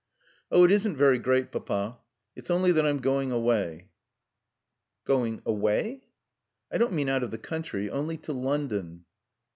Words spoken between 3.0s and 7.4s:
going away." "Going away?" "I don't mean out of the